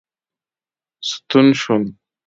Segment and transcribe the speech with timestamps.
[1.09, 1.83] ستون شول.